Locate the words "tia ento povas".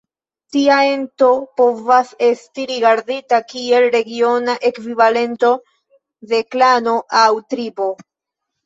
0.53-2.09